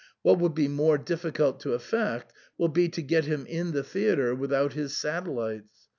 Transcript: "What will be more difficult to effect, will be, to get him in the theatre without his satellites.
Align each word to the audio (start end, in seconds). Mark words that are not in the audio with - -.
"What 0.23 0.39
will 0.39 0.49
be 0.49 0.67
more 0.67 0.97
difficult 0.97 1.59
to 1.59 1.73
effect, 1.73 2.33
will 2.57 2.69
be, 2.69 2.89
to 2.89 3.03
get 3.03 3.25
him 3.25 3.45
in 3.45 3.71
the 3.71 3.83
theatre 3.83 4.33
without 4.33 4.73
his 4.73 4.97
satellites. 4.97 5.89